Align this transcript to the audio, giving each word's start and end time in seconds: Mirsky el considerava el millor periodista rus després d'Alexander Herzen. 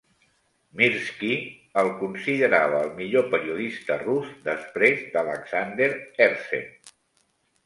Mirsky 0.79 1.27
el 1.81 1.89
considerava 1.99 2.79
el 2.85 2.89
millor 3.01 3.27
periodista 3.35 3.99
rus 4.05 4.33
després 4.49 5.05
d'Alexander 5.13 5.91
Herzen. 6.01 6.67